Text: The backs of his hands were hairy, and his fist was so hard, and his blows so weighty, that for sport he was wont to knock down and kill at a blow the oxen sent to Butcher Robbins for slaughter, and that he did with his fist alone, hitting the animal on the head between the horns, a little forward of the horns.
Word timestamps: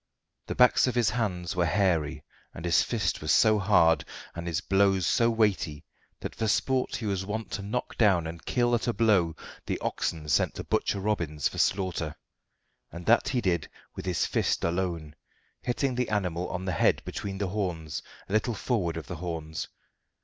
The 0.47 0.55
backs 0.55 0.87
of 0.87 0.95
his 0.95 1.11
hands 1.11 1.55
were 1.55 1.67
hairy, 1.67 2.23
and 2.55 2.65
his 2.65 2.81
fist 2.81 3.21
was 3.21 3.31
so 3.31 3.59
hard, 3.59 4.03
and 4.33 4.47
his 4.47 4.59
blows 4.59 5.05
so 5.05 5.29
weighty, 5.29 5.85
that 6.21 6.33
for 6.33 6.47
sport 6.47 6.95
he 6.95 7.05
was 7.05 7.23
wont 7.23 7.51
to 7.51 7.61
knock 7.61 7.99
down 7.99 8.25
and 8.25 8.43
kill 8.43 8.73
at 8.73 8.87
a 8.87 8.93
blow 8.93 9.35
the 9.67 9.77
oxen 9.77 10.27
sent 10.27 10.55
to 10.55 10.63
Butcher 10.63 10.99
Robbins 10.99 11.47
for 11.47 11.59
slaughter, 11.59 12.15
and 12.91 13.05
that 13.05 13.27
he 13.29 13.41
did 13.41 13.69
with 13.95 14.07
his 14.07 14.25
fist 14.25 14.63
alone, 14.63 15.13
hitting 15.61 15.93
the 15.93 16.09
animal 16.09 16.49
on 16.49 16.65
the 16.65 16.71
head 16.71 17.03
between 17.05 17.37
the 17.37 17.49
horns, 17.49 18.01
a 18.27 18.33
little 18.33 18.55
forward 18.55 18.97
of 18.97 19.05
the 19.05 19.17
horns. 19.17 19.67